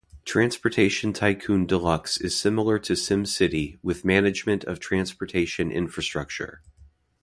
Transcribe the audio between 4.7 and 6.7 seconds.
transportation infrastructure.